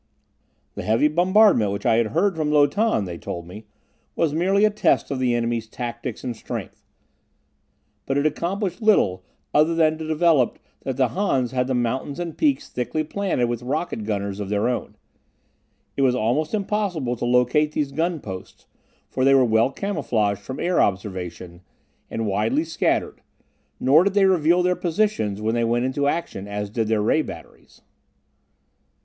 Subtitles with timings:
[0.73, 3.67] The heavy bombardment which I had heard from Lo Tan, they told me,
[4.15, 6.83] was merely a test of the enemy's tactics and strength,
[8.07, 12.35] but it accomplished little other than to develop that the Hans had the mountains and
[12.35, 14.95] peaks thickly planted with rocket gunners of their own.
[15.95, 18.65] It was almost impossible to locate these gun posts,
[19.07, 21.61] for they were well camouflaged from air observation,
[22.09, 23.21] and widely scattered;
[23.79, 27.21] nor did they reveal their positions when they went into action as did their ray
[27.21, 27.83] batteries.